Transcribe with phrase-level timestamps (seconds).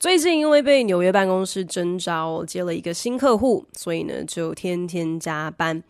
[0.00, 5.82] 最近因为被纽约办公室征召接了一个新客户，所以呢就天天加班。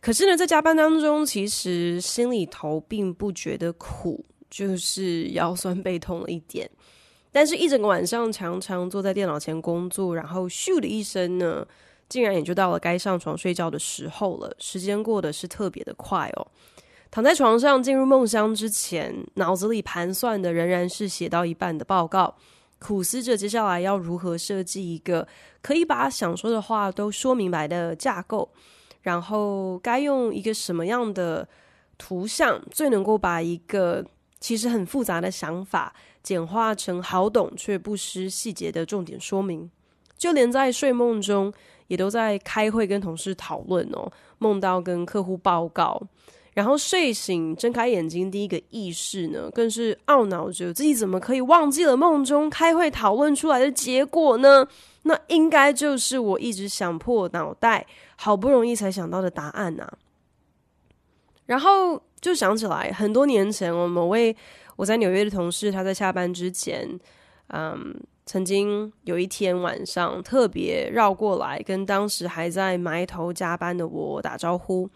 [0.00, 6.70] 可是呢，在加班当中，其实心里头并不觉得苦，就是腰酸背痛了一点。
[7.30, 11.66] 但是，一整个晚上常常坐在电脑前工作，然后咻的一声呢，
[12.08, 14.56] 竟然也就到了该上床睡觉的时候了。
[14.58, 16.46] 时间过得是特别的快哦。
[17.10, 22.34] 躺在床上进入梦乡之前，脑子里盘算的仍然是写到一半的报告。
[22.86, 25.26] 苦思着接下来要如何设计一个
[25.62, 28.46] 可以把想说的话都说明白的架构，
[29.00, 31.48] 然后该用一个什么样的
[31.96, 34.04] 图像最能够把一个
[34.38, 39.70] 其实很复杂的想法简化成好懂却不失细节的重点说明。
[40.18, 41.50] 就连在睡梦中
[41.86, 45.98] 也都在开会跟同事讨论哦，梦到跟客户报告。
[46.54, 54.66] 然后睡醒，睁开眼睛，第一个意识呢，更是懊恼着自己怎么可以忘记了梦中开会讨论出来的结果呢？
[55.02, 59.86] 那应该就是我一直想破脑袋，好不容易才想到的答案呐。
[61.46, 64.34] 然后就想起来，很多年前，我某位
[64.76, 66.88] 我在纽约的同事，他在下班之前，
[67.48, 74.88] 嗯，曾经有一天晚上特别绕过来，跟当时还在埋头加班的我打招呼。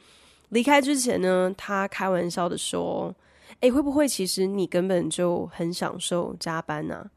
[0.51, 3.15] 离开之前呢，他开玩笑的说
[3.61, 7.11] ：“诶，会不会其实你根本就很享受加班呢？”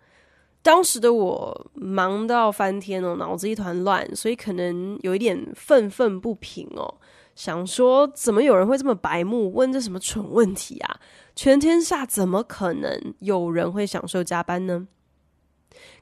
[0.63, 6.97] 当时的我忙到翻天哦，脑子一团乱，所以可能有一点愤愤不平哦，
[7.35, 10.99] 想说怎么有人会这么白目，问这什么蠢问题啊？
[11.35, 14.87] 全天下怎么可能有人会享受加班呢？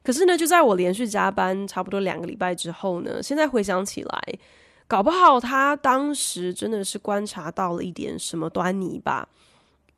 [0.04, 4.40] 可是呢，就在我连续加班差不多两个礼拜之后呢，现在回想起来。
[4.90, 9.30] 搞不好他当时真的是观察到了一点什么端倪吧。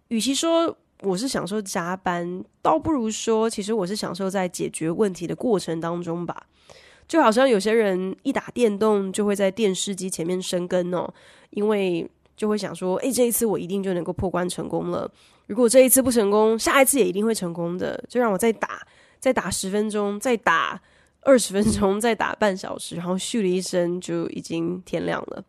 [0.09, 6.45] 与其说我是享受加班，倒不如说其实我是享受在解决问题的过程当中吧。
[7.07, 11.09] 就好像有些人一打电动就会在电视机前面生根哦，
[11.51, 15.09] 因为就会想说，诶，这一次我一定就能够破关成功了。
[15.47, 18.03] 如果这一次不成功，下一次也一定会成功的。
[18.09, 18.85] 就让我再打，
[19.19, 20.81] 再打十分钟，再打。
[21.21, 25.43] 二十分钟再打半小时，然后咻的一声就已经天亮了。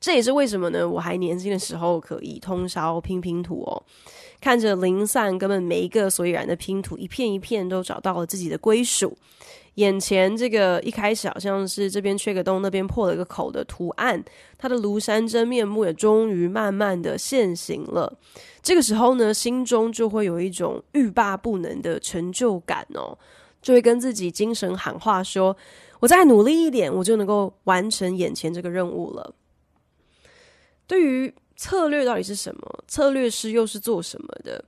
[0.00, 0.88] 这也是为什么呢？
[0.88, 3.82] 我还年轻的时候可以通宵拼拼图哦，
[4.40, 9.14] 看着零散根本没一个所以然的拼图，一片一片都找到了自己的归属。
[9.74, 14.22] 眼前这个一开始好像是这边缺个洞，那边破了个口的图案，
[14.56, 18.10] 它的庐山真面目也终于慢慢的现形了。
[18.62, 23.16] 这个时候呢，心中就会有一种欲罢不能的成就感哦。
[23.62, 25.56] 就会跟自己精神喊话说
[26.00, 29.34] ：“我再努力一点，我就能够完成眼前这个任务了。”
[30.86, 32.84] 对于策略到底是什么？
[32.88, 34.64] 策略师又是做什么的？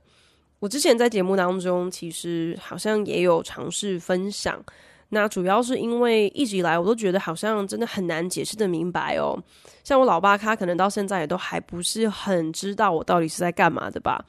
[0.59, 4.63] 我之前在节目当中其实好像也有尝试分享。
[5.09, 9.37] 那主要是因为一直以来我都觉得好像真的很难解释得明白哦。
[9.83, 14.25] 像我老爸他可能到现在也都还不是很知道我到底是在干嘛的吧。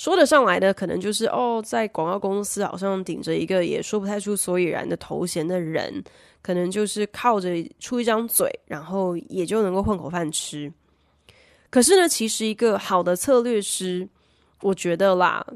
[0.00, 6.02] 说得上来的，可能就是哦，在广告公司好像顶着一个也说不太出所以然的头衔的人，
[6.40, 10.72] 可能就是靠着出一张嘴，然后也就能够混口饭吃。
[11.68, 14.08] 可是呢，其实一个好的策略师，
[14.62, 15.46] 我觉得啦，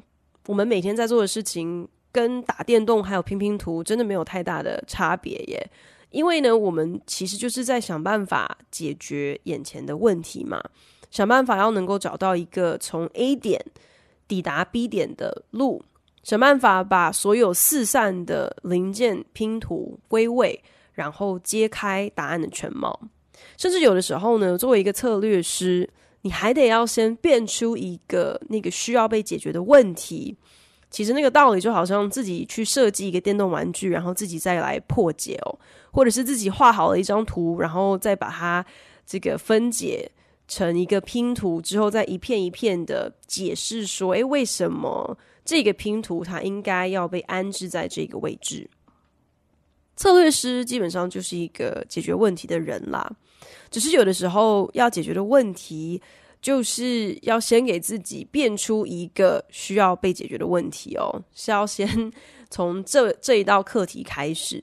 [0.47, 5.71] 我们每天在做的事情跟打电动还有拼拼图真的没有太大的差别耶。
[6.11, 10.62] 因为呢，我们其实就是在想办法解决眼前的问题嘛，
[11.11, 13.59] 想办法要能够找到一个从 A 点。
[14.27, 15.85] 抵达 B 点的路，
[16.23, 20.62] 想办法把所有四散的零件拼图归位，
[20.93, 22.99] 然后揭开答案的全貌。
[23.56, 25.88] 甚至有的时候呢，作为一个策略师，
[26.23, 30.37] 你还得要先变出一个那个需要被解决的问题。
[30.88, 35.59] 其实那个道理就好像自己去设计一个电动玩具，然后自己再来破解哦，
[35.91, 38.65] 或者是自己画好了一张图，然后再把它
[39.05, 40.11] 这个分解。
[40.46, 48.69] 成一个拼图之后，再一片一片的解释说：“诶，为什么这个拼图它应该要被安置在这个位置？”
[49.96, 53.11] 策略师基本上就是一个解决问题的人啦。
[53.70, 56.00] 只是有的时候要解决的问题，
[56.43, 62.12] 就是要先给自己变出一个需要被解决的问题哦，是要先
[62.50, 64.62] 从这这一道课题开始。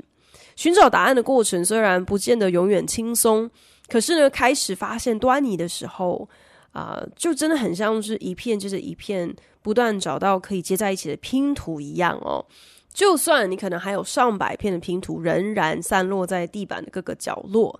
[0.56, 3.50] 寻找答案的过程虽然不见得永远轻松，
[3.92, 6.26] 可是呢，开始发现端倪的时候，
[6.72, 12.46] 啊、就真的很像是一片接着一片，不断找到可以接在一起的拼图一样哦。
[12.94, 17.78] 就算你可能还有上百片的拼图仍然散落在地板的各个角落，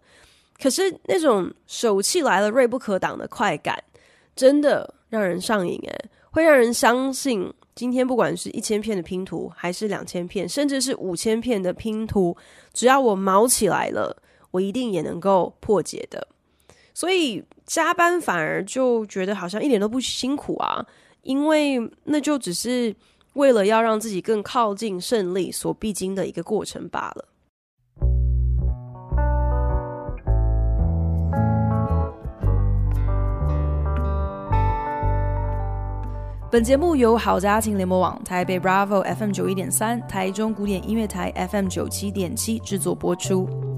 [0.62, 3.82] 可是那种手气来了锐不可挡的快感，
[4.36, 7.50] 真的让人上瘾诶，会让人相信。
[7.74, 12.36] 今天不管是一千片的拼图，还是两千片，甚至是五千片的拼图，
[12.74, 16.28] 只要我卯起来了，我一定也能够破解的。
[16.94, 20.86] 所以加班反而就觉得好像一点都不辛苦啊，
[21.24, 22.94] 因为那就只是
[23.34, 27.26] 为了要让自己更靠近胜利所必经的一个过程罢了。
[36.52, 43.71] 本节目由好家庭联播网、台北 Bravo FM 九一点三、台中古典音乐台 FM 九七点七制作播出。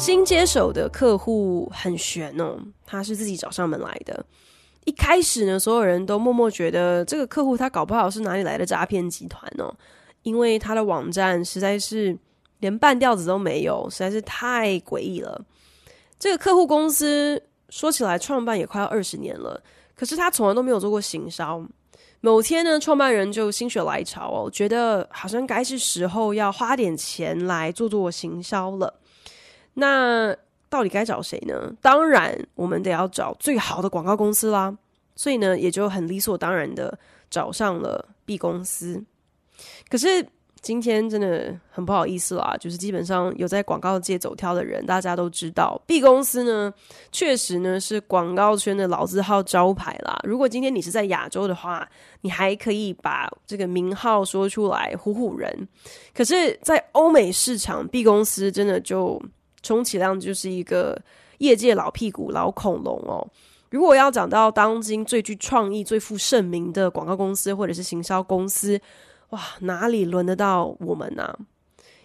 [0.00, 4.24] 新接手的客户很悬哦，他是自己找上门来的。
[4.86, 9.70] 一开始呢，所有人都默默觉得这个客户他搞不好是哪里来的诈骗集团哦，
[10.22, 12.18] 因为他的网站实在是
[12.60, 15.38] 连半吊子都没有，实在是太诡异了。
[16.18, 17.42] 这个客户公司。
[17.68, 19.62] 说起来，创办也快要二十年了，
[19.94, 21.64] 可是他从来都没有做过行销。
[22.20, 28.92] 某天呢，创办人就心血来潮哦，觉得好像该是时候要花点钱来做做行销了。
[29.74, 30.34] 那
[30.68, 31.72] 到底该找谁呢？
[31.80, 34.76] 当然，我们得要找最好的广告公司啦。
[35.16, 39.04] 所以呢，也就很理所当然的找上了 B 公司。
[39.88, 40.26] 可是。
[40.62, 46.70] 今天真的很不好意思啦，就是基本上有在广告界走跳的人，大家都知道，B 公司呢，
[47.10, 50.20] 确实呢是广告圈的老字号招牌啦。
[50.22, 51.88] 如果今天你是在亚洲的话，
[52.20, 55.66] 你还可以把这个名号说出来唬唬人。
[56.14, 59.18] 可是，在欧美市场，B 公司真的就
[59.62, 61.00] 充其量就是一个
[61.38, 63.26] 业界老屁股、老恐龙哦。
[63.70, 68.80] 如果要讲到当今最具创意、最负盛名的广告公司或者是行销公司，
[69.28, 71.38] 哇，哪里轮得到我们呢、啊？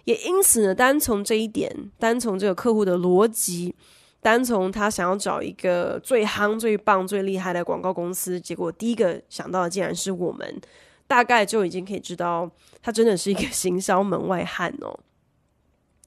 [0.04, 3.74] 也因此呢，单从这一点，单从这个客户的逻辑，
[4.20, 10.60] 单从他想要找一个最夯、最棒、最厉害的广告公司，结果第一个想到的竟然是我们，
[11.08, 12.48] 大概就已经可以知道
[12.80, 14.96] 他真的是一个行销门外汉哦。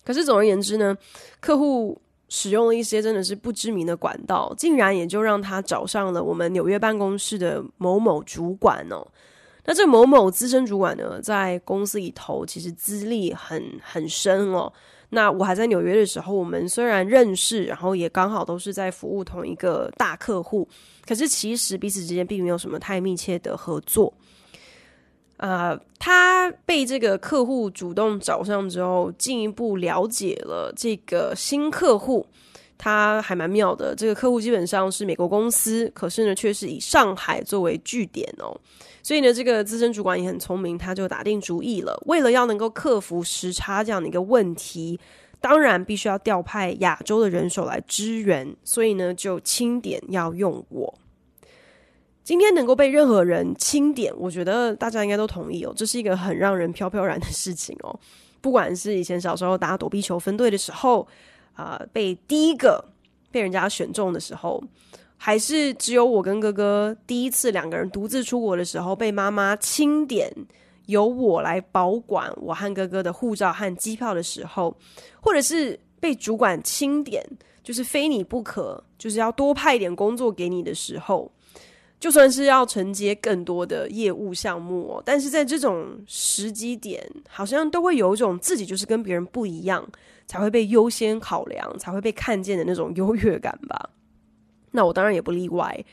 [0.10, 0.98] 可是总而言之呢，
[1.40, 1.96] 客户
[2.30, 9.06] 使用了一些真的是不知名的管道，竟然也就让他找上了我们纽约办公室的某某主管哦。
[9.66, 14.74] 那这某某资深主管呢，在公司里头其实资历很很深哦。
[15.10, 20.68] 那我还在纽约的时候，我们虽然认识，然后也刚好都是在服务同一个大客户，
[21.06, 24.12] 可是其实彼此之间并没有什么太密切的合作。
[25.40, 32.26] 呃，他被这个客户主动找上之后，进一步了解了这个新客户。
[32.82, 38.58] 他还蛮妙的，这个客户基本上是美国公司，可是呢，却是以上海作为据点哦。
[39.04, 44.98] 所以呢，这个资深主管也很聪明，他就打定主意了，为了要能够克服时差这样的一个问题，
[45.42, 50.94] 当然必须要调派亚洲的人手来支援，所以呢，就清点要用我。
[52.30, 58.00] 今天能够被任何人钦点，我觉得大家应该都同意哦，这是一个很让人飘飘然的事情哦。
[58.40, 61.08] 不管是以前小时候打躲避球分队的时候。
[61.56, 62.82] 啊、被第一个
[63.32, 64.64] 被人家选中的时候，
[65.18, 70.32] 还是只有我跟哥哥第一次两个人独自出国的时候，被妈妈钦点
[70.86, 74.78] 由我来保管我和哥哥的护照和机票的时候，
[75.20, 77.26] 或者是被主管钦点，
[77.62, 81.30] 就是非你不可，就是要多派一点工作给你的时候，
[82.00, 89.88] 就算是要承接更多的业务项目哦，但是在这种时机点，好像都会有一种自己就是跟别人不一样。
[90.30, 93.90] 才会被优先考量，才会被看见的那种优越感吧。
[94.70, 95.84] 那我当然也不例外。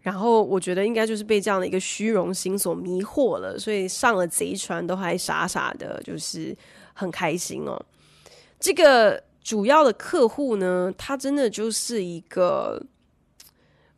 [0.00, 6.56] 然后我觉得应该就是被这样的一个虚荣心所迷惑了，所以上了贼船都还傻傻的，就是
[6.94, 7.78] 很开心哦。
[8.58, 12.82] 这个主要的客户呢，他真的就是一个，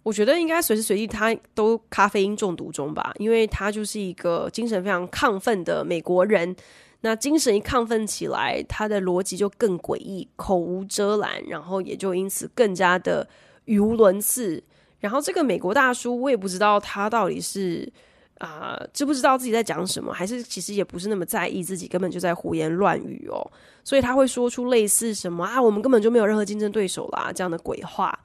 [0.04, 6.54] 我觉得应该随时随地他都咖啡因中毒中吧，因为他就是一个精神非常亢奋的美国人。
[7.00, 13.28] 那精神一亢奋起来，他的逻辑就更诡异，口无遮拦，然后也就因此更加的
[13.64, 14.62] 语无伦次。
[15.00, 17.90] 然后这个美国大叔，我也不知道他到底是
[18.38, 23.50] 啊、知不知道自己在讲什么，还是其实也不是那么在意自己，根本就在胡言乱语哦。
[23.84, 28.18] 所以他会说出类似什么啊，我们根本就没有任何竞争对手啦这样的鬼话。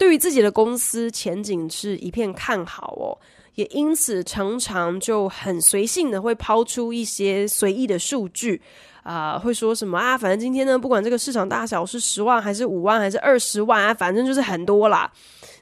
[0.00, 3.12] 对于自己的公司前景是一片看好哦。
[3.56, 8.60] 也因此常常就很随性的会抛出一些随意的数据
[9.02, 15.10] 啊、会说什么啊，反正今天呢，不管这个市场大小是十万还是五万还是二十万啊，反正就是很多啦。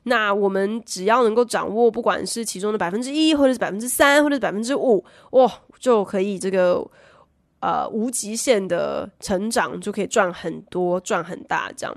[0.03, 6.85] 那我们只要能够掌握，不管是其中的百分之一，或者是百分之三，或者是百分之五，哇，就可以这个
[7.61, 11.97] 呃无极限的成长，就可以赚很多，赚很大这样。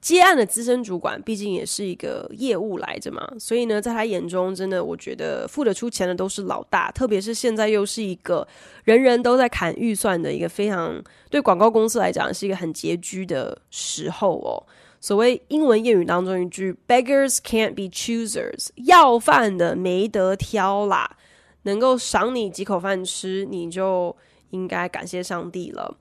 [0.00, 8.46] 接案的资深主管，毕竟也是一个业务来着嘛，所以呢，在他眼中，真的我觉得付得出钱的都是老大，特别是现在又是一个
[8.84, 14.62] 人人都在砍预算的一个非常对广告公司来讲是一个很拮据的时候哦。
[15.00, 21.16] 所谓英文谚语当中一句 “beggars can't be choosers”，要饭的没得挑啦，
[21.62, 24.16] 能够赏你几口饭吃，你就
[24.50, 25.96] 应该感谢上帝了。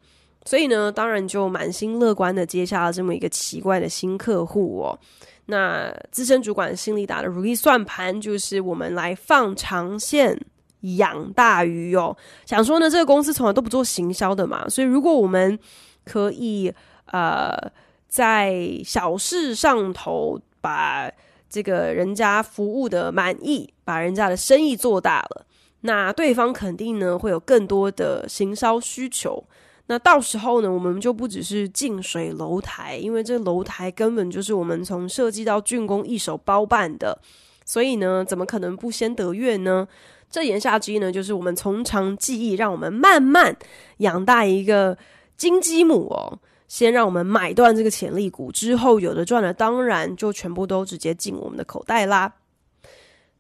[0.48, 4.98] 所以呢，当然就满心乐观的接下了这么一个奇怪的新客户哦。
[5.48, 10.40] 那资深主管心里打的如意算盘就是我们来放长线
[10.98, 12.16] 养大鱼哦。
[12.46, 15.60] 想说呢，这个公司从来都不做行销的嘛，所以如果我们
[16.06, 16.74] 可以
[17.12, 17.58] 呃
[18.08, 21.12] 在小事上头把
[21.50, 25.46] 这个人家服务的满意，把人家的生意做大了，
[25.82, 29.44] 那对方肯定呢会有更多的行销需求。
[29.88, 37.18] 那到时候呢，我们就不只是近水楼台，因为这楼台根本就是我们从设计到竣工一手包办的，
[37.66, 39.88] 所以呢，怎么可能不先得月呢？
[40.30, 43.56] 这言下之意呢，就是我们从长计议，让我们慢慢
[43.98, 44.98] 养大一个
[45.38, 46.38] 金鸡母哦。
[46.68, 52.34] 先让我们买断这个潜力股，之后有的赚了，当然就全部都直接进我们的口袋啦。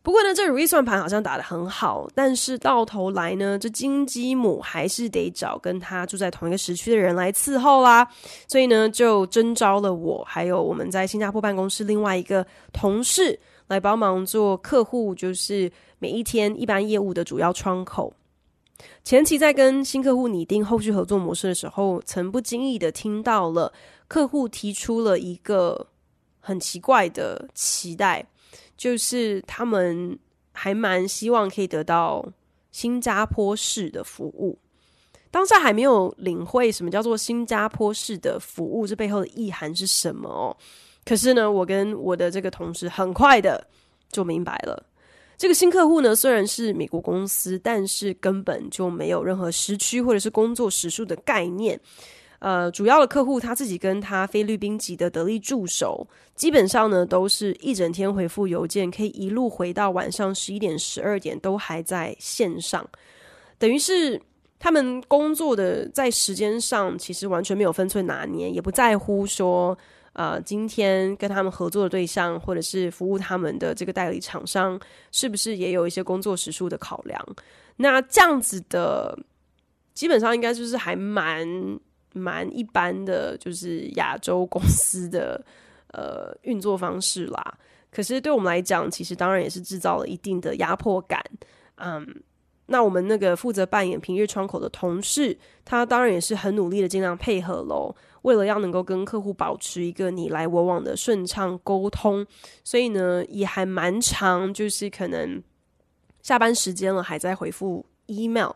[0.08, 8.08] 不过呢，这如意算盘好像打得很好，但是到头来呢，这金鸡母还是得找跟他住在同一个时区的人来伺候啦。
[8.48, 13.38] 所以呢，就征召了我，还有我们在新加坡办公室另外一个同事
[13.68, 18.14] 来帮忙做客户，就是每一天一般业务的主要窗口。
[19.04, 23.74] 前期在跟新客户拟定后续合作模式的时候，曾不经意的听到了
[24.08, 25.88] 客户提出了一个
[26.40, 28.26] 很奇怪的期待。
[28.77, 30.17] 就是他们
[30.53, 32.25] 还蛮希望可以得到
[32.72, 34.57] 新加坡式的服务，
[35.31, 40.55] 当下还没有领会什么叫做新加坡式的服务，这背后的意涵是什么哦。
[41.03, 43.65] 可是呢，我跟我的这个同事很快的
[44.12, 44.86] 就明白了，
[45.38, 51.79] 这个新客户呢，虽然是美国公司，但是根本就没有任何时区或者是工作时数的概念。
[52.39, 62.88] 呃，主要的客户他自己跟他菲律宾籍的得力助手，基本上呢都是一整天回复邮件，可以一路回到晚上十一点、十二点都还在线上，
[63.58, 64.22] 等于是
[64.60, 69.75] 他们工作的在时间上其实完全没有分寸拿捏，也不在乎说，
[70.13, 74.79] 呃，今天跟他们合作的对象或者是服务他们的这个代理厂商
[75.12, 77.20] 是不是也有一些工作时数的考量？
[77.77, 79.17] 那这样子的，
[79.96, 81.79] 基本上应该就是还蛮。
[82.17, 85.41] 蛮一般的，就是亚洲公司的
[85.93, 87.57] 呃运作方式啦。
[87.89, 91.24] 可是对我们来讲，其实当然也是制造了一定的压迫感。
[91.75, 92.05] 嗯，
[92.65, 97.95] 那我们那个负责扮演平日窗口的同事，他当然也是很努力的，尽量配合喽。
[98.24, 102.25] 为了要能够跟客户保持一个你来我往的顺畅沟通，
[102.63, 105.41] 所以呢，也还蛮长，就是可能
[106.21, 108.51] 下班时间了还在回复 email。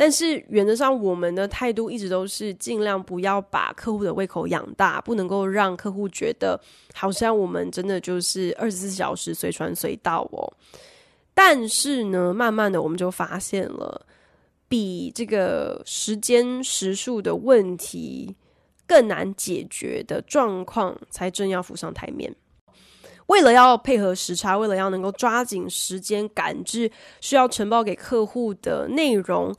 [0.00, 6.58] 但是原则上，我们的态度一直都是尽量不要把客户的胃口养大，不能够让客户觉得
[6.94, 10.50] 好像我们真的就是二十四小时随传随到哦。
[11.34, 14.06] 但是呢，慢慢的我们就发现了，
[14.70, 18.34] 比这个时间时数的问题
[18.86, 22.34] 更难解决的状况才正要浮上台面。
[23.26, 26.90] 为了要配合时差，为了要能够抓紧时间赶制
[27.20, 29.54] 需要呈报给客户的内容。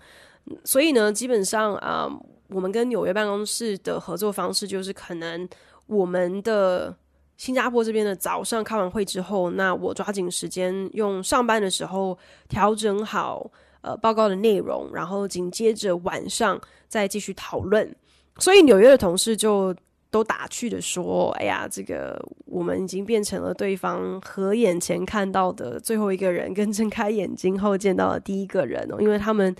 [0.63, 2.09] 所以呢，基本上啊、
[2.49, 5.47] 我们跟纽约办公室的合作方式就是，可能
[5.87, 6.93] 我们的
[7.37, 12.17] 新加坡这边的早上开完会之后，那我抓紧时间用上班的时候
[12.49, 13.49] 调整好
[13.81, 17.95] 呃报告的内容，然后紧接着晚上再继续讨论。
[18.37, 19.73] 所以纽约的同事就
[20.09, 29.55] 都打趣的说：“哎呀，这个我们已经变成了对方合眼前看到的最后一个人，跟睁开眼睛后见到的第一个人哦，因为他们。”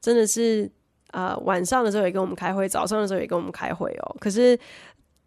[0.00, 0.70] 真的是
[1.12, 4.16] 啊、晚上的时候也跟我们开会，早上的时候也跟我们开会哦。
[4.20, 4.58] 可是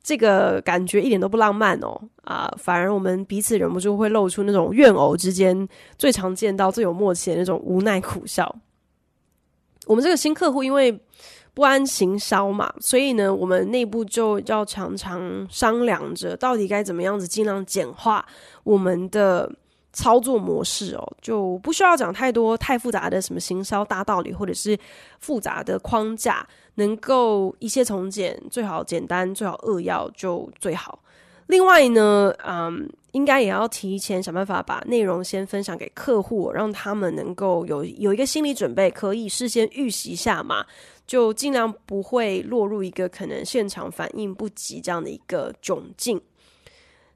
[0.02, 8.54] 这个感觉一点都不浪漫哦啊、反而我们彼此忍不住会露出那种怨偶之间最常见到、最有默契的那种无奈苦笑。
[9.86, 10.98] 我们这个新客户因为
[11.54, 18.26] 不安行销嘛，所以呢，我们内部就要常常商量着到底该怎么样子尽量简化
[18.64, 19.52] 我们的
[19.94, 24.78] 操作模式哦，就不需要讲太多太复杂的什么行销大道理，或者是
[25.20, 26.46] 复杂的框架，
[26.76, 31.00] 能够一切从简，最好简单，最好扼要就最好。
[31.48, 40.66] 另外呢，嗯，应该也要提前想办法把内容先分享给客户，让他们能够有有一个心理准备，可以事先预习一下嘛，
[41.06, 46.20] 就尽量不会落入一个可能现场反应不及这样的一个窘境。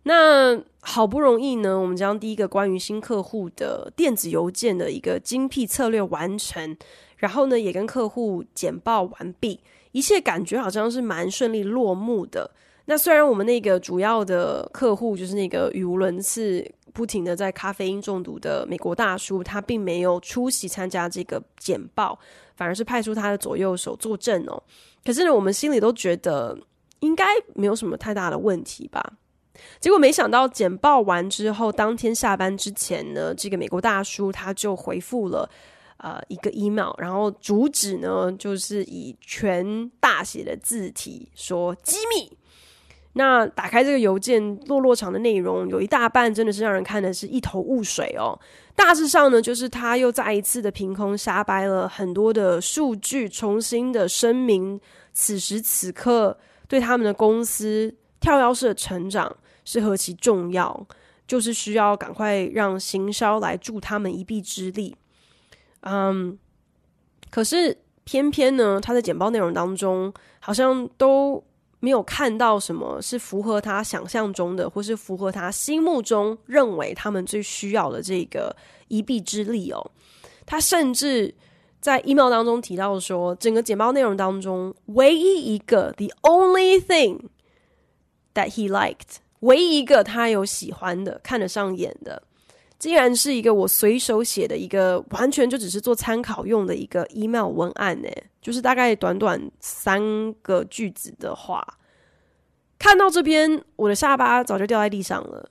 [0.07, 6.77] 那好不容易呢，我们将第一个关于新客户的电子邮件的一个精辟策略完成，
[7.17, 9.59] 然后呢，也跟客户简报完毕，
[9.91, 12.49] 一切感觉好像是蛮顺利落幕的。
[12.85, 22.17] 那虽然我们那个主要的客户就是那个语无伦次、不停的在咖啡因中毒的美国大叔，他并没有出席参加这个简报，
[22.55, 24.63] 反而是派出他的左右手作证哦。
[25.03, 26.57] 可是呢，我们心里都觉得
[27.01, 29.03] 应该没有什么太大的问题吧。
[29.79, 35.49] 结果没想到简报完之后，当天下班之前呢，这个美国大叔他就回复了
[35.97, 42.37] 呃一个 email，然后主旨呢就是以全大写的字体说机密。
[43.13, 48.37] 那打开这个邮件落落长的内容，有一大半真的是让人看的是一头雾水哦。
[48.75, 54.79] 大致上呢，就是他又再一次的凭空瞎掰了很多的数据，重新的声明
[55.13, 56.37] 此时此刻
[56.67, 59.35] 对他们的公司跳跃式的成长。
[59.67, 60.87] 是何其重要，
[61.27, 64.95] 就是需要赶快让行销来助他们一臂之力。
[65.81, 66.39] 嗯，
[67.29, 71.43] 可是偏偏呢，他在简报内容当中好像都
[71.81, 78.55] 没有看到什么是符合他想象中的，或是符合他心目中认为他们最需要的这个
[78.87, 79.91] 一臂之力哦。
[80.45, 81.35] 他甚至
[81.81, 87.19] 在 email 当中提到说，整个简报内容当中唯一一个 the only thing
[88.33, 89.17] that he liked。
[89.41, 92.21] 唯一一个他有喜欢的、看得上眼的，
[92.79, 98.09] 竟然是一个我随手写的一个，完全就只是做参考用的一个 email 文案呢，
[98.41, 101.65] 就是大概短短三个句子的话。
[102.79, 105.49] 看到这边，我的下巴早就掉在地上了。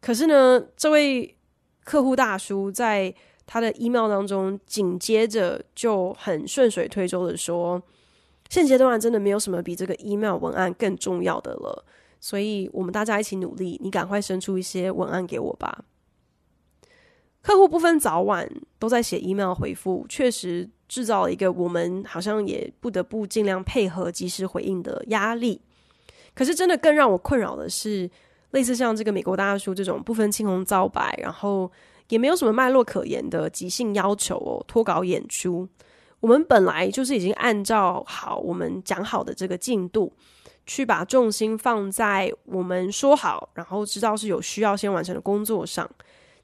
[0.00, 1.36] 可是呢，这位
[1.84, 3.12] 客户大叔在
[3.44, 7.82] 他的 email 当中，紧接着就很顺水推舟的说
[8.48, 11.84] ：“现阶段真的没有什么比这个 email 文案更重要的了。”
[12.20, 15.84] 所以我们大家一起努力，你赶快生出一些文案给我吧。
[17.40, 25.60] 客户不分早晚都在写 email 回复，确实制造了一个我们好像也不得不尽量配合、及时回应的压力。
[26.34, 28.10] 可是真的更让我困扰的是，
[28.50, 31.70] 类似像这个美国大叔这种不分青红皂白，然后
[32.08, 35.66] 也没有什么脉络可言的即兴要求哦，脱稿演出。
[36.20, 40.12] 我们本来就是已经按照好我们讲好的这个进度。
[40.68, 45.90] 去把重心放在我们说好，然后知道是有需要先完成的工作上。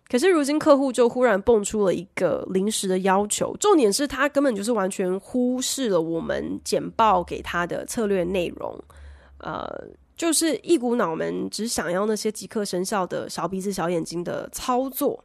[0.09, 8.83] 可是如今客户就忽然蹦出了一个临时的要求，重点是他根本就是完全忽视了我们简报给他的策略内容，
[9.39, 9.67] 呃，
[10.17, 15.23] 就是一股脑门只想要那些即刻生效的小鼻子小眼睛的操作。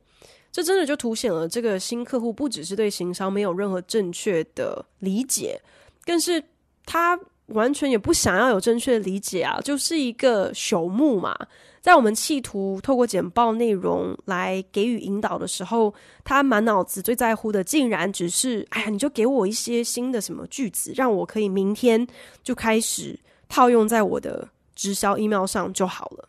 [0.52, 5.62] 这真的就凸显了这个新客户不只是对行销没有任何正确的理解，
[6.04, 6.44] 更是
[6.86, 7.18] 他。
[7.50, 11.36] 完全也不想要有正确的理解啊，就是一个朽木嘛。
[11.82, 15.94] 在我们企图透过简报内容来给予引导的时候，
[16.26, 22.06] 他满脑子最在乎的竟然只是：哎呀，你就给我一些新的什么句子，让我可以明天
[22.44, 26.28] 就开始套用在我的直销 email 上就好了。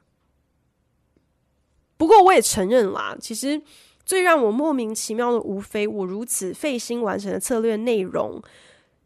[1.96, 3.60] 不过我也承认啦，其实
[4.06, 8.40] 最让我莫名其妙的，无非我如此费心完成的策略内容。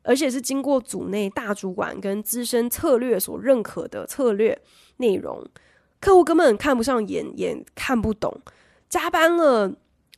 [0.04, 4.56] 而且是经过组内大主管跟资深策略所认可的策略
[4.98, 5.44] 内容，
[5.98, 8.32] 客户根本看不上眼，也看不懂。
[8.88, 9.72] 加班了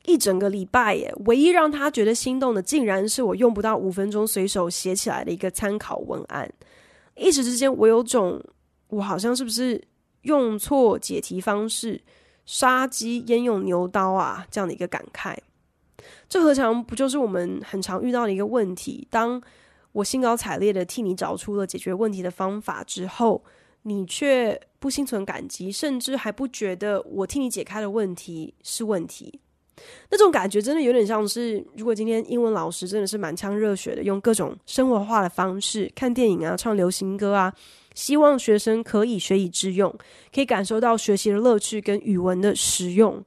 [0.05, 6.53] 一整个礼拜耶，唯一让他觉得心动的，竟然是我用不到五分钟随手写起来的一个参考文案。
[7.15, 8.43] 一时之间，我有种
[8.89, 9.83] 我好像是不是
[10.23, 12.01] 用错解题方式，
[12.45, 15.35] 杀鸡焉用牛刀啊这样的一个感慨。
[16.29, 19.07] 这何尝不就是我们很常遇到的一个问题？
[19.11, 19.41] 当
[19.97, 23.43] 我兴高采烈的替你找出了解决问题的方法之后，
[23.85, 29.41] 你却不心存感激，甚至还不觉得我替你解开的问题是问题。
[30.11, 37.51] 那种感觉真的有点像是，如果今天英文老师真的是满腔热血的用各种生活化的方式看电影啊、唱流行歌啊，
[37.95, 39.91] 希望学生可以学以致用，
[40.35, 43.25] 可以感受到学习的乐趣跟语文的实用，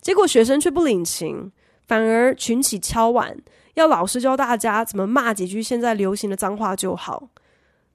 [0.00, 1.50] 结果学生却不领情，
[1.88, 3.36] 反而群起敲碗。
[3.74, 7.28] 要老师教大家怎么骂几句现在流行的脏话就好？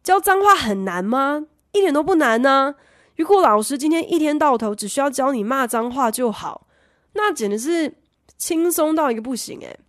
[0.04, 1.48] 教脏话很难吗？
[1.72, 2.76] 一点都不难呢、
[3.16, 6.68] 如果老师今天一天到头只需要教你骂脏话就好，
[7.13, 7.96] 那简直是
[8.38, 9.80] 轻松到一个不行诶。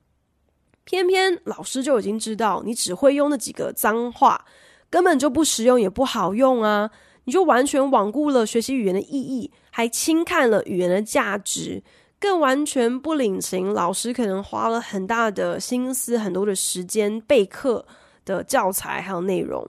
[0.85, 4.44] 偏偏老师就已经知道你只会用那几个脏话，
[4.88, 6.90] 根本就不实用也不好用啊！
[7.24, 11.83] 你就完全罔顾了学习语言的意义，还轻看了语言的价值，
[12.20, 13.72] 更完全不领情。
[13.72, 17.85] 老师可能花了很大的心思、很多的时间备课
[18.24, 19.66] 的教材还有内容。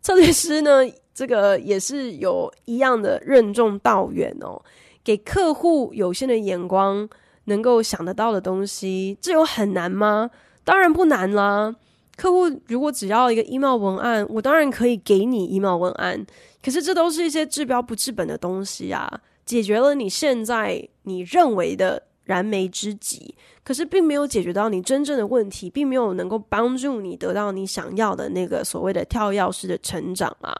[0.00, 0.80] 策略师呢，
[1.14, 4.62] 这个也是有一样的任重道远哦，
[5.04, 7.08] 给客户有限的眼光。
[7.44, 10.30] 能够想得到的东西，这有很难吗？
[10.62, 11.74] 当然不难啦。
[12.14, 16.24] 客户如果只要一个 email 文案，我当然可以给你 email 文案。
[16.62, 23.34] 可是这都是一些治标不治本的东西啊，解决了你现在你认为的燃眉之急，
[23.64, 30.54] 可是并没有解决到你真正的问题，并没有能够帮助你得到你想要的那个所谓的跳跃式的成长啊。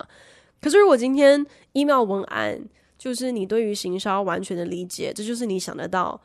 [0.61, 2.61] 可是如果今天 email 文案
[2.99, 6.21] 就是你对于行销完全的理解，这就是你想得到。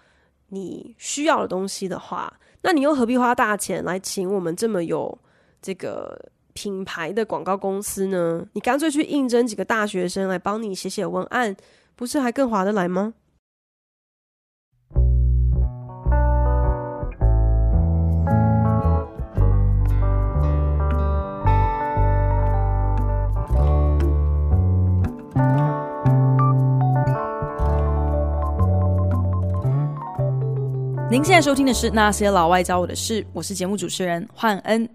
[0.50, 5.18] 你需要的东西的话，那你又何必花大钱来请我们这么有
[5.60, 6.18] 这个
[6.54, 8.48] 品牌的广告公司呢？
[8.54, 11.54] 你干脆去应征几个大学生来帮你写写文案，
[11.96, 13.14] 不是还更划得来吗？
[31.08, 34.88] 您现在收听的是《那些老外教我的事》，我是节目主持人焕恩。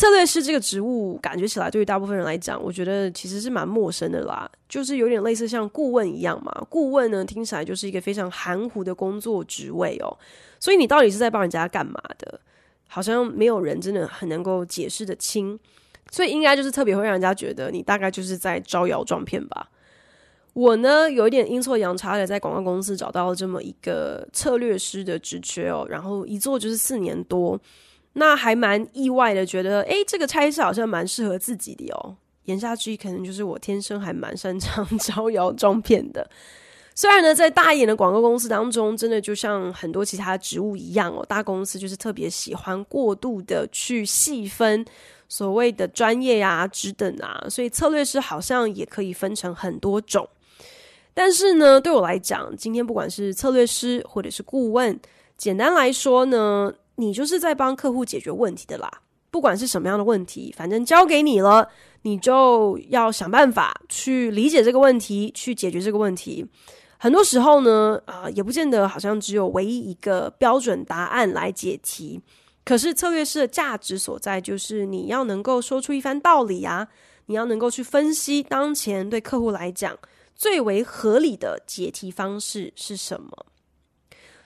[0.00, 6.50] 策略师这个职务，感觉起来对于大部分人来讲，我觉得其实是蛮陌生的啦，就是有点类似像顾问一样嘛。
[6.70, 10.08] 顾问呢，听起来就是一个非常含糊的工作职位哦。
[10.58, 12.40] 所以你到底是在帮人家干嘛的？
[12.88, 15.60] 好像没有人真的很能够解释得清。
[16.10, 19.68] 所以应该就是特别会让人家觉得你大概就是在招摇撞骗吧。
[20.54, 27.60] 我呢，有一点阴错阳差的在广告公司找到了这么一个策略师的职缺哦，然后一做就是四年多，
[28.14, 32.16] 那还蛮意外的，觉得诶，这个差事好像蛮适合自己的哦。
[32.44, 36.28] 言下之意，可能就是我天生还蛮擅长招摇撞骗的。
[36.94, 44.84] 虽然呢，在大一点的广告公司当中，真的就像很多其他职务一样哦，大公司就是特别喜欢过度的去细分。
[45.28, 50.28] 所谓的专业呀、啊、职等啊，所以策略师好像也可以分成很多种。
[51.14, 54.98] 但是呢，对我来讲，今天不管是策略师或者是顾问，
[55.36, 58.90] 简单来说呢，你就是在帮客户解决问题的啦。
[59.30, 61.68] 不管是什么样的问题，反正交给你了，
[62.02, 66.44] 你就要想办法去理解这个问题，去解决这个问题。
[66.98, 72.20] 很多时候呢，啊、也不见得好像只有唯一一个标准答案来解题。
[72.64, 76.88] 可是策略师的价值所在，就是你要能够说出一番道理啊，
[77.26, 79.96] 你要能够去分析当前对客户来讲。
[80.34, 83.46] 最为合理的解题方式是什么？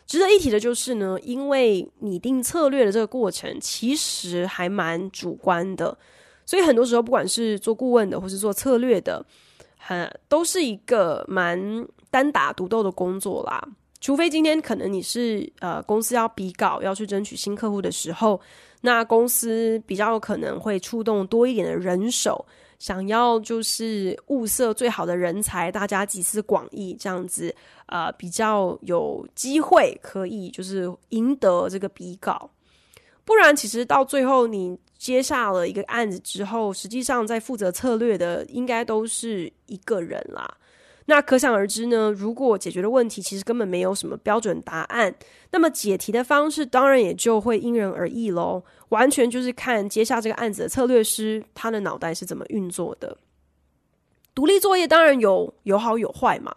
[0.06, 5.96] 值得一提的就是呢，因为拟定策略的这个过程其实还蛮主观的，
[6.44, 9.24] 所以很多时候不管是做顾问的或是做策略的，
[9.78, 11.58] 很都是一个蛮
[12.10, 13.66] 单打独斗的工作啦。
[14.00, 18.38] 除非今天可能你是呃公司要比稿要去争取新客户的时候，
[18.82, 22.44] 那公司比较有可能会出动多一点的人手。
[22.85, 27.55] 想要就是物色最好的人才，大家集思广益这样子，
[27.87, 32.51] 呃，比较有机会可以就是赢得这个比稿。
[33.25, 40.55] 不然，其实到最后你接下了一个案子之后，实际上在负责策略的应该都是一个人啦。
[41.06, 45.14] 那可想而知呢，如果解决的问题其实根本没有什么标准答案，
[45.50, 48.62] 那么解题的方式当然也就会因人而异喽。
[48.88, 53.18] 完全就是看接下这个案子的策略师他的脑袋是怎么运作的。
[54.34, 56.54] 独立作业当然有有好有坏嘛，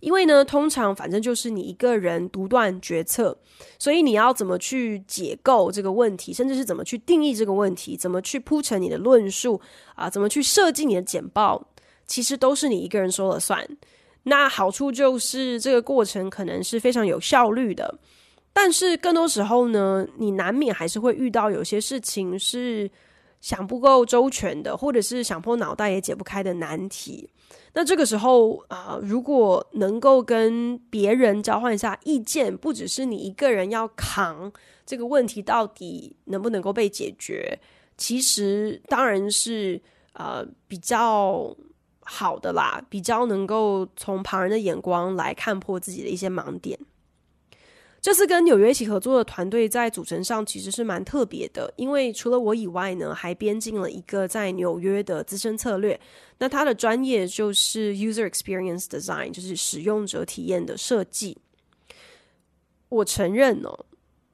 [0.00, 3.36] 因为呢，通常反正就是你一个人独断决策，
[3.78, 9.60] 所以你要怎么去解构这个问题，甚至是怎么去定义这个问题，怎么去铺陈你的论述
[9.94, 11.68] 啊，怎么去设计你的简报，
[12.06, 13.64] 其实都是你一个人说了算。
[14.24, 17.98] 那好处就是这个过程可能是非常有效率的。
[18.52, 22.90] 但是更多时候呢，你难免还是会遇到有些事情是
[23.40, 27.30] 想不够周全的，或者是想破脑袋也解不开的难题。
[27.72, 34.52] 那这个时候啊，如果能够跟别人交换一下意见，不只是你一个人要扛
[34.84, 37.56] 这个问题到底能不能够被解决，
[37.96, 39.80] 其实当然是
[40.14, 41.56] 呃比较
[42.12, 46.76] 好的啦，比较能够从旁人的眼光来看破自己的一些盲点。
[48.00, 55.98] 这次跟纽约一起合作的团队在组成上其实是蛮特别的，因为除了我以外呢，还编进了一个在纽约的资深策略。
[56.38, 61.38] 那他的专业就是 user experience design，就是使用者体验的设计。
[62.88, 63.86] 我承认哦，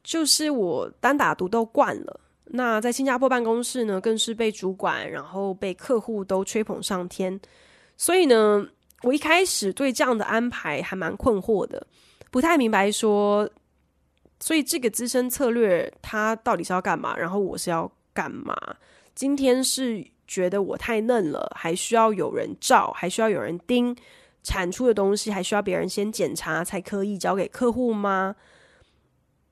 [0.03, 2.21] 就是我单打独斗惯了。
[2.51, 7.41] 那在新加坡办公室呢，更是被主管，然后被客户都吹捧上天。
[7.97, 8.67] 所以呢，
[9.03, 11.87] 我一开始对这样的安排还蛮困惑的，
[12.31, 13.49] 不太明白说，
[14.39, 17.17] 所以这个资深策略他到底是要干嘛？
[17.17, 18.55] 然后我是要干嘛？
[19.15, 23.97] 今天是觉得我太嫩了，还需要有人照，还需要有人盯，
[24.43, 28.37] 产出的东西还需要别人先检查才可以交给客户吗？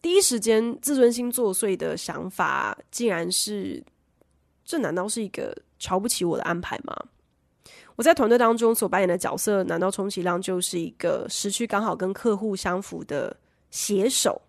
[0.03, 3.83] 第一时间自尊心作祟的想法，竟然是：
[4.63, 6.95] 这难道是一个瞧不起我的安排吗？
[7.97, 13.37] 我在团队当中所扮演的角色，难道充其量就是一个时区刚好跟客户相符的
[13.71, 14.41] 写手？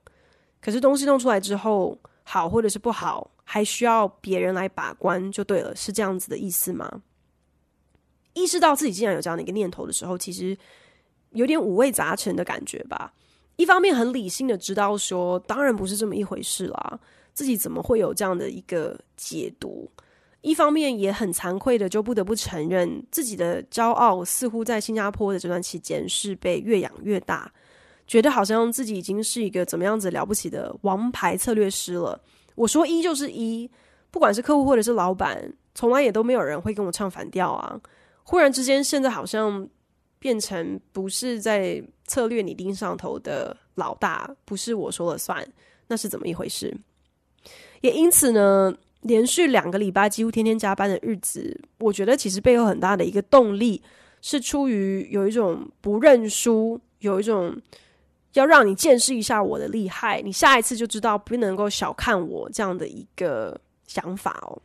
[0.61, 7.01] 可是东西弄出来之后，好或者是不好，还需要别人来把关就对了，是这样子的意思吗？
[8.33, 10.57] 意识到自己竟然有这样的一个念头的时候，其实
[11.31, 13.13] 有点五味杂陈的感觉吧。
[13.57, 16.99] 一方面很理性的知道说，当然不是这么一回事啦，
[17.33, 19.89] 自己怎么会有这样的一个解读？
[20.45, 27.51] 一方面也很惭愧的，就不得不承认自己的骄傲似乎在新加坡的这段期间是被越养越大，
[28.05, 32.21] 觉得好像自己已经是一个怎么样子了不起的王牌策略师了。
[32.53, 33.69] 我说一就是一，
[34.11, 37.79] 不管是客户或者是老板，从来也都没有人会跟我唱反调啊。
[38.23, 39.67] 忽然之间，现在好像。
[40.17, 45.47] 变成不是在策略拟定上头的老大，不是我说了算，
[45.85, 46.75] 那是怎么一回事？
[47.81, 48.73] 也因此呢，
[49.05, 53.79] 连续两个礼拜几乎天天加班的日子，我觉得其实背后很大的一个动力
[54.19, 57.55] 是出于有一种不认输，有一种
[58.33, 64.59] 要让你见识一下我的厉害，你下一次就知道不能够小看我这样的一个想法哦。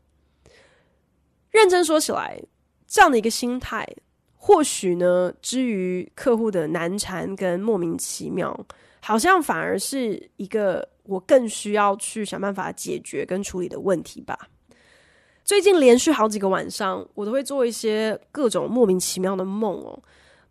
[1.50, 2.42] 认真说起来，
[2.86, 3.86] 这样的一个心态。
[4.42, 8.58] 或许呢，至于客户的难缠跟莫名其妙，
[9.02, 14.38] 好像反而是一个我更需要去想办法解决跟处理的问题吧。
[15.44, 20.00] 最近连续好几个晚上，我都会做一些各种莫名其妙的梦哦，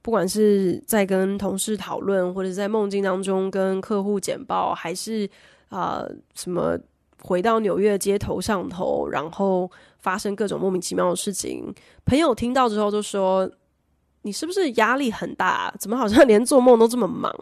[0.02, 5.30] 不管是在跟同事讨论，或者在梦境当中跟客户简报，还是
[5.70, 6.78] 啊、什么
[7.22, 11.74] 回到纽约街头上头，然后发生各种莫名其妙的事情，
[12.06, 13.50] 朋友听到之后就说。
[14.24, 15.74] 你是不是压力很大？
[15.80, 17.34] 怎么好像连做梦都这么忙？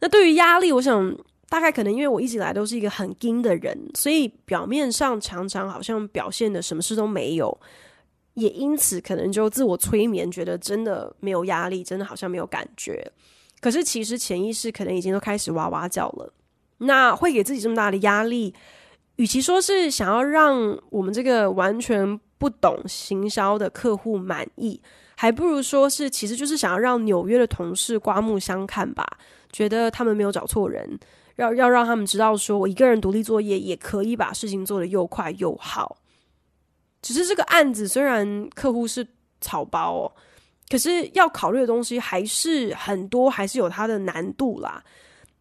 [0.00, 1.14] 那对于压力，我想
[1.48, 7.56] 大概可能因为我一直以来都是一个很硬的人，所以表面上常常好像表现的什么事都没有，
[8.34, 13.10] 也因此可能就自我催眠，觉得真的没有压力，真的好像没有感觉。
[13.60, 16.32] 可是其实潜意识可能已经都开始哇哇叫了。
[16.78, 18.52] 那会给自己这么大的压力，
[19.16, 24.80] 与其说是想要让我们这个完全不懂行销的客户满意。
[25.16, 29.06] 还不如说是，其实就是想要让纽约的同事刮目相看吧，
[29.52, 30.98] 觉得他们没有找错人，
[31.36, 35.96] 要要让他们知道，说我一个人独立作业也可以把事情做得又快又好。
[37.02, 39.06] 只是这个案子虽然客户是
[39.40, 40.12] 草包哦，
[40.70, 44.82] 可是要考虑的东西还是很多，还是有它的难度啦。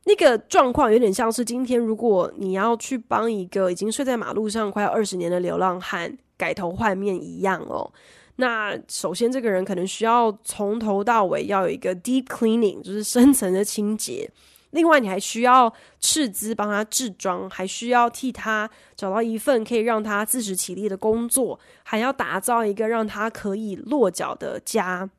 [0.05, 7.89] 那个状况有点像是今天，如果你要去帮一个已经睡在马路上快要二十年的流浪汉改头换面一样哦。
[8.35, 14.29] 那首先，这个人可能需要从头到尾要有一个 deep cleaning，就是深层的清洁。
[14.73, 25.09] 另外，你还需要斥资帮他置装，还需要替他找到一份可以让他自食其力的工作，还要打造一个让他可以落脚的家。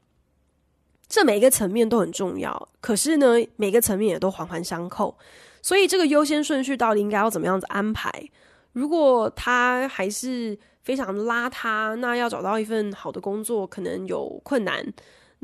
[1.08, 5.16] 这每一个层面都很重要，可是呢，每个层面也都环环相扣。
[5.62, 8.10] 所以，这个优先顺序到底应该要怎么样子安排？
[8.72, 14.84] 如果他还是非常邋遢，那要找到一份好的工作可能有困难。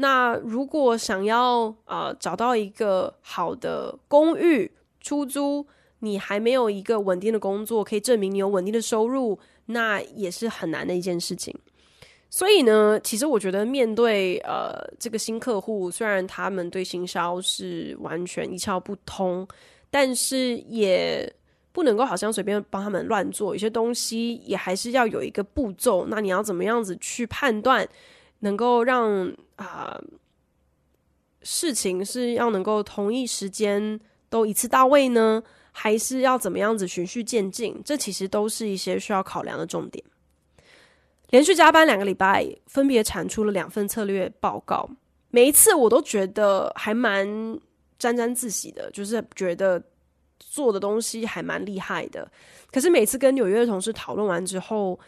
[0.01, 5.67] 那如果想要呃找到一个好的公寓出租，
[6.01, 11.55] 你还没有一个稳定的工作可以证明你有稳定的收入，那也是很难的一件事情。
[12.29, 19.47] 所以呢，其实我觉得面对呃这个新客户，虽然他们对行销是完全一窍不通，
[19.91, 21.33] 但是也。
[21.73, 26.05] 不能够好像随便帮他们乱做，有些东西也还是要有一个步骤。
[26.09, 27.89] 那你要怎么样子去判断，
[28.41, 29.99] 能够让啊、
[31.43, 33.99] 事情是要能够同一时间
[34.29, 37.81] 都一次到位呢，还是要怎么样子循序渐进？
[37.85, 40.05] 这其实都是一些需要考量的重点。
[41.31, 44.89] 连续加班两个礼拜，分别产出了两份策略报告，
[45.31, 47.59] 每一次我都觉得还蛮
[47.99, 49.83] 沾沾自喜的，就是觉得。
[50.43, 52.29] 做的东西还蛮厉害的，
[52.73, 54.99] 可是每次跟纽约的同事讨论完之后，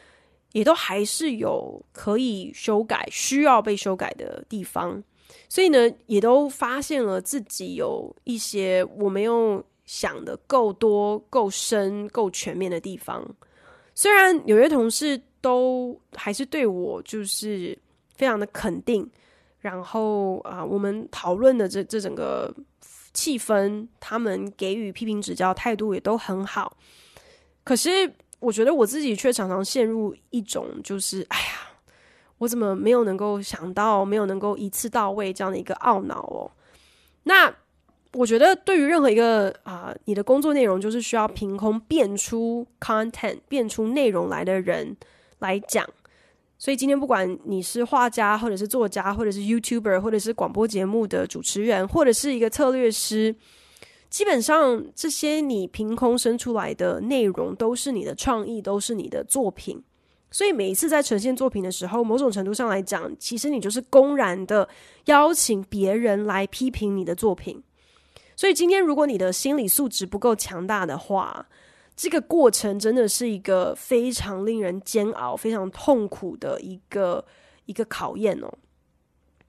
[0.53, 5.03] 也都还是有可以修改、需要被修改的地方，
[5.49, 13.27] 所以呢，也都发现了自己有一些我没有想的够多、够深、够全面的地方。
[13.95, 17.79] 虽然有些同事都还是对我就是
[18.17, 19.09] 非常的肯定，
[19.59, 22.55] 然后啊、我们讨论的这这整个
[23.13, 26.77] 气氛，他们给予批评指教态度也都很好。
[27.65, 28.13] 可是
[28.43, 31.69] 我觉得我自己却常常陷入一种就是，哎呀。
[32.39, 36.51] 我怎么没有能够想到，没有能够一次到位这样的一个懊恼哦？
[37.23, 37.55] 那
[38.15, 44.97] 我觉得，对于任何一个啊、你的工作内容就是需要凭空变出 content、变出内容来的人
[45.39, 45.89] 来讲。
[46.59, 53.33] 所以今天，不管你是画家，或者是作家，或者是 YouTuber，或者是广播节目的主持人，或者是一个策略师，
[54.13, 59.83] 基本上这些你凭空生出来的内容，都是你的创意，都是你的作品。
[60.31, 64.69] 所以每一次在呈现作品的时候，某种程度上来讲，其实你就是公然的
[65.07, 67.63] 邀请别人来批评你的作品。
[68.37, 71.49] 所以今天如果你的心理素质不够强大的话，
[71.97, 77.25] 这个过程真的是一个非常令人煎熬、非常痛苦的一个
[77.65, 78.53] 一个考验哦。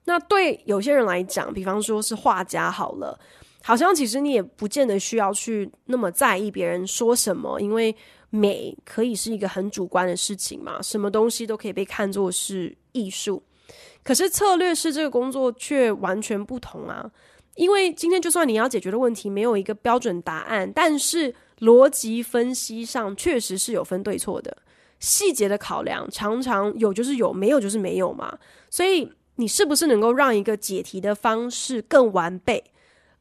[0.04, 3.18] 那对有些人来讲，比方说是画家好了，
[3.64, 7.96] 好像其实你也不见得需要去那么在意别人说什么，因为。
[8.36, 13.40] 美可以是一个很主观的事情嘛，什么东西都可以被看作是艺术。
[14.02, 17.08] 可是策略师这个工作却完全不同啊，
[17.54, 24.56] 因为今天就算你要解决的问题没有一个标准答案，但是逻辑分析上确实是有分对错的，
[24.98, 28.36] 细节的考量常常有就是有，没有就是没有嘛。
[28.68, 32.64] 所以你是不是能够让一个解题的方式更完备？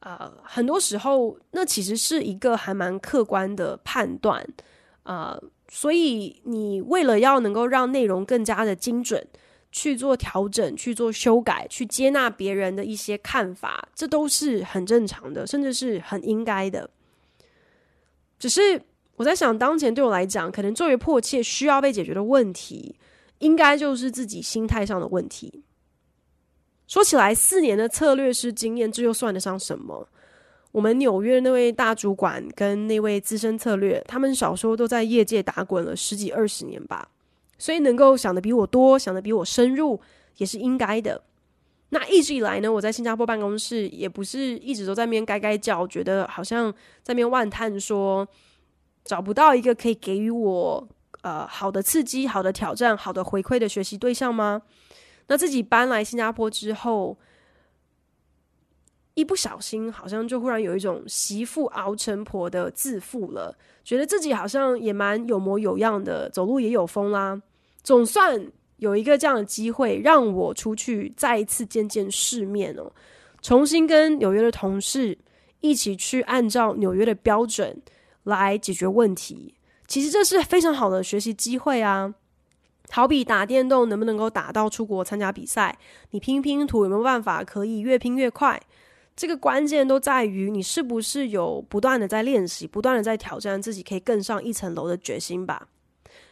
[0.05, 4.45] 呃，很多时候那其实是一个还蛮客观的判断。
[5.03, 9.25] 呃，所以你为了要能够让内容更加的精准，
[9.71, 16.89] 去做调整、去做修改、去接纳别人的一些看法，这都是很正常的，甚至是很应该的。
[18.37, 18.81] 只是
[19.15, 22.95] 我在想，当前对我来讲，可能最为迫切需要被解决的问题，
[23.39, 25.63] 应该就是自己心态上的问题。
[26.87, 30.07] 说起来，四年的策略师经验，这又算得上什么？
[30.71, 37.07] 我们纽约那位大主管跟那位资深策略，他们少说都在业界打滚了十几二十年吧，
[37.59, 40.01] 所以能够想得比我多，想得比我深入，
[40.37, 41.21] 也是应该的。
[41.89, 46.71] 那一直以来呢，我在新加坡办公室也不是一直都在那边该该叫，觉得好像
[47.03, 48.27] 在那边万叹说
[49.05, 50.87] 找不到一个可以给予我
[51.21, 54.63] 呃好的刺激、好的挑战、好的回馈的学习对象吗？
[55.27, 57.17] 那自己搬来新加坡之后。
[59.15, 67.39] 一不小心，好像就忽然有一种媳妇熬成婆的自负了，觉得自己好像也蛮有模有样的，走路也有风啦。
[67.83, 72.91] 总算有一个这样的机会，让我出去再一次见见世面哦，
[73.39, 75.15] 重新跟纽约的同事
[75.59, 77.79] 一起去按照纽约的标准
[78.23, 79.53] 来解决问题。
[79.86, 82.15] 其实这是非常好的学习机会啊！
[82.89, 85.77] 好比打电动能不能够打到出国参加比赛，
[86.11, 88.61] 你拼拼图有没有办法可以越拼越快？
[89.15, 95.67] 这个关键都在于你是不是有不断的在练习，不断的在挑战自己，可以更上一层楼的决心吧。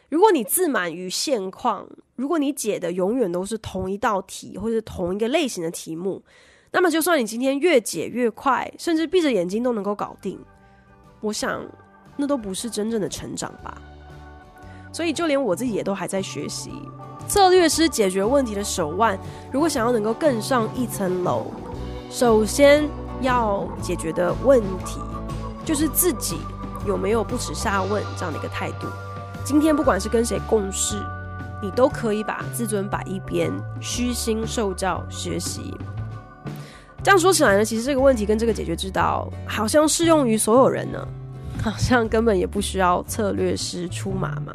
[0.08, 6.22] 如果你自满于现况，如果你解的永远都是同一道题，或者同一个类型的题目，
[6.72, 10.38] 那么就算你今天越解越快，甚至闭着眼睛都能够搞定，
[11.20, 11.64] 我想
[12.16, 13.80] 那都不是真正的成长吧。
[14.92, 16.70] 所以就连我自己也都还在学习
[17.26, 19.18] 策略师解决问题的手腕，
[19.50, 21.46] 如果想要能够更上一层楼。
[22.10, 22.86] 首先
[23.22, 25.00] 要解决的问题，
[25.64, 26.36] 就是自己
[26.86, 28.86] 有没有不耻下问这样的一个态度。
[29.44, 31.02] 今天不管是跟谁共事，
[31.62, 33.50] 你都可以把自尊摆一边，
[33.80, 35.74] 虚心受教学习。
[37.02, 41.08] 这样说起来呢，其实这个问题跟这个解决之道，好像适用于所有人呢，
[41.62, 44.54] 好像根本也不需要策略师出马嘛。